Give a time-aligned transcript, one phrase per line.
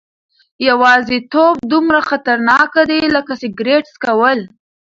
[0.67, 4.39] یوازیتوب دومره خطرناک دی لکه سګرټ څکول.